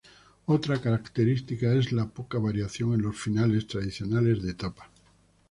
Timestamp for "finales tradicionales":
3.19-4.41